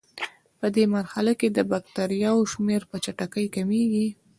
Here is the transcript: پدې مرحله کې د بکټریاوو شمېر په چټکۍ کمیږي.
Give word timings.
پدې 0.59 0.83
مرحله 0.95 1.33
کې 1.39 1.47
د 1.51 1.59
بکټریاوو 1.71 2.49
شمېر 2.53 2.81
په 2.91 2.95
چټکۍ 3.03 3.45
کمیږي. 3.55 4.07